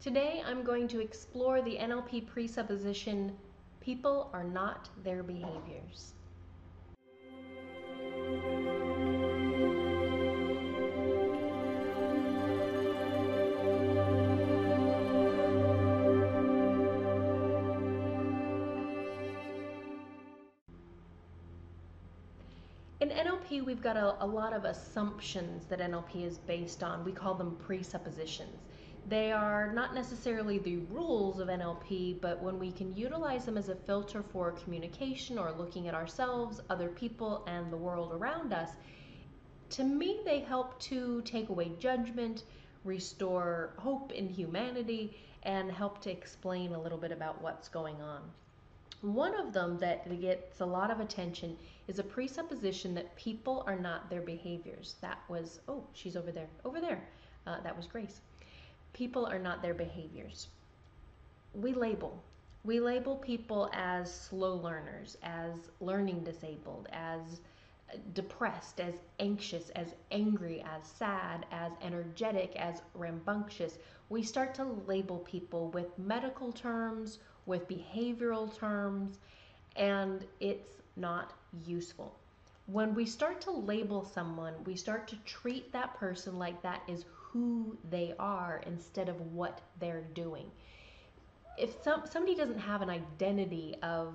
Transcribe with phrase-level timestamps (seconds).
[0.00, 3.36] Today I'm going to explore the NLP presupposition
[3.82, 6.14] people are not their behaviors.
[23.00, 27.04] In NLP, we've got a, a, lot of assumptions that NLP is based on.
[27.04, 28.69] We call them presuppositions.
[29.08, 33.68] They are not necessarily the rules of NLP, but when we can utilize them as
[33.68, 38.70] a filter for communication or looking at ourselves, other people, and the world around us,
[39.70, 42.44] to me, they help to take away judgment,
[42.84, 48.20] restore hope in humanity, and help to explain a little bit about what's going on.
[49.00, 51.56] One of them that gets a lot of attention
[51.88, 54.96] is a presupposition that people are not their behaviors.
[55.00, 57.02] That was, oh, she's over there, over there.
[57.46, 58.20] Uh, that was Grace.
[58.92, 60.48] People are not their behaviors.
[61.54, 62.22] We label.
[62.64, 67.40] We label people as slow learners, as learning disabled, as
[68.14, 73.78] depressed, as anxious, as angry, as sad, as energetic, as rambunctious.
[74.08, 79.18] We start to label people with medical terms with behavioral terms,
[79.76, 81.32] and it's not
[81.66, 82.14] useful.
[82.66, 87.04] When we start to label someone, we start to treat that person like that is
[87.32, 90.50] who they are instead of what they're doing.
[91.56, 94.14] If some, somebody doesn't have an identity of,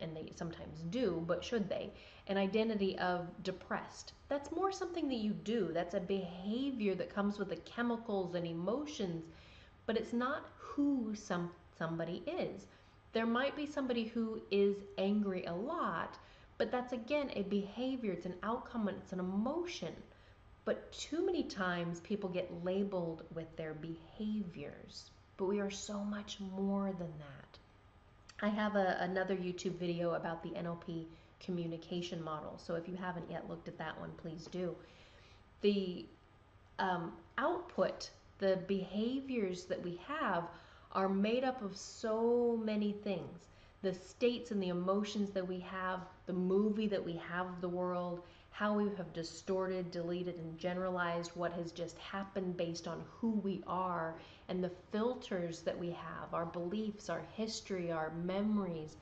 [0.00, 1.90] and they sometimes do, but should they,
[2.26, 5.70] an identity of depressed, that's more something that you do.
[5.72, 9.24] That's a behavior that comes with the chemicals and emotions,
[9.86, 12.66] but it's not who some somebody is.
[13.12, 16.18] There might be somebody who is angry a lot,
[16.56, 19.94] but that's again a behavior, it's an outcome, and it's an emotion.
[20.64, 26.38] But too many times people get labeled with their behaviors, but we are so much
[26.40, 27.58] more than that.
[28.40, 31.04] I have a, another YouTube video about the NLP
[31.40, 32.58] communication model.
[32.58, 34.74] So if you haven't yet looked at that one, please do.
[35.60, 36.06] The
[36.78, 40.44] um, output, the behaviors that we have
[40.92, 43.48] are made up of so many things
[43.82, 47.68] the states and the emotions that we have, the movie that we have of the
[47.68, 48.22] world,
[48.54, 53.60] how we have distorted, deleted, and generalized what has just happened based on who we
[53.66, 54.14] are,
[54.48, 58.94] and the filters that we have, our beliefs, our history, our memories,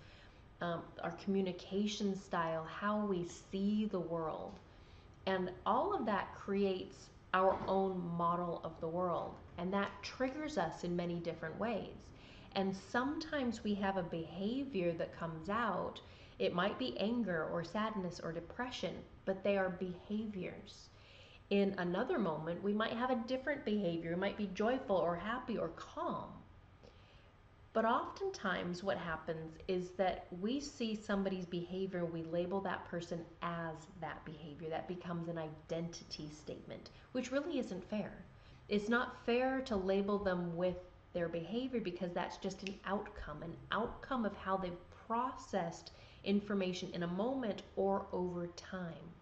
[0.63, 4.59] um, our communication style, how we see the world.
[5.27, 9.35] And all of that creates our own model of the world.
[9.59, 11.93] And that triggers us in many different ways.
[12.55, 16.01] And sometimes we have a behavior that comes out.
[16.43, 20.89] It might be anger or sadness or depression, but they are behaviors.
[21.51, 24.15] In another moment, we might have a different behavior.
[24.15, 26.31] It might be joyful or happy or calm.
[27.73, 33.77] But oftentimes, what happens is that we see somebody's behavior, we label that person as
[34.01, 34.69] that behavior.
[34.69, 38.25] That becomes an identity statement, which really isn't fair.
[38.69, 40.79] It's not fair to label them with
[41.13, 45.93] their behavior because that's just an outcome, an outcome of how they've processed
[46.25, 49.13] information in a moment or over time.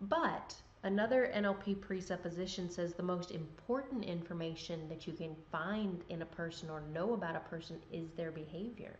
[0.00, 0.54] But
[0.84, 6.70] Another NLP presupposition says the most important information that you can find in a person
[6.70, 8.96] or know about a person is their behavior.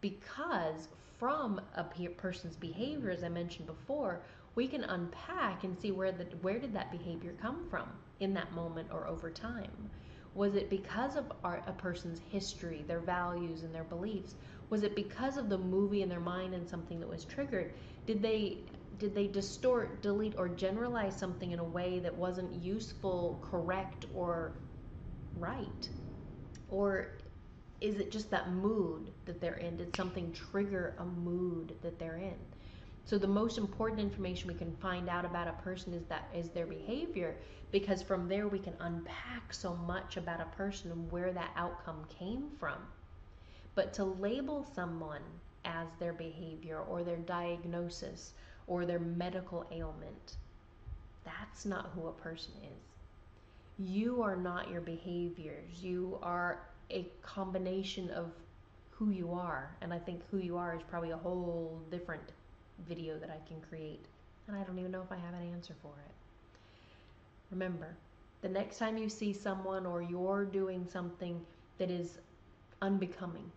[0.00, 4.20] Because from a person's behavior, as I mentioned before,
[4.54, 7.88] we can unpack and see where the where did that behavior come from
[8.20, 9.90] in that moment or over time.
[10.34, 14.36] Was it because of our, a person's history, their values, and their beliefs?
[14.70, 17.74] Was it because of the movie in their mind and something that was triggered?
[18.06, 18.60] Did they
[18.98, 24.58] did they distort, delete, or generalize something in a way that wasn't useful, correct, or
[25.36, 25.88] right?
[26.68, 27.08] Or
[27.80, 29.76] is it just that mood that they're in?
[29.76, 32.36] Did something trigger a mood that they're in?
[33.04, 36.50] So the most important information we can find out about a person is that is
[36.50, 37.36] their behavior
[37.72, 42.04] because from there we can unpack so much about a person and where that outcome
[42.08, 42.76] came from.
[43.74, 45.22] But to label someone
[45.64, 48.32] as their behavior or their diagnosis
[48.66, 50.36] or their medical ailment.
[51.24, 53.86] That's not who a person is.
[53.86, 55.82] You are not your behaviors.
[55.82, 58.30] You are a combination of
[58.90, 59.74] who you are.
[59.80, 62.22] And I think who you are is probably a whole different
[62.88, 64.04] video that I can create.
[64.46, 66.12] And I don't even know if I have an answer for it.
[67.50, 67.96] Remember,
[68.42, 71.40] the next time you see someone or you're doing something
[71.78, 72.18] that is
[72.82, 73.50] unbecoming,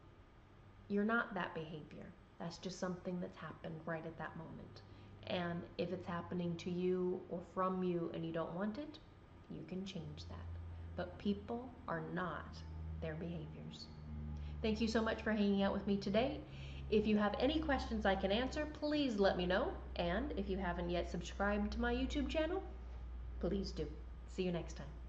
[0.88, 2.06] you're not that behavior.
[2.40, 4.82] That's just something that's happened right at that moment.
[5.28, 9.00] And if it's happening to you or from you and you don't want it,
[9.50, 10.38] you can change that.
[10.96, 12.58] But people are not
[13.02, 13.88] their behaviors.
[14.62, 16.40] Thank you so much for hanging out with me today.
[16.92, 19.74] If you have any questions I can answer, please let me know.
[19.96, 22.62] And if you haven't yet subscribed to my YouTube channel,
[23.40, 23.88] please do.
[24.28, 25.03] See you next time.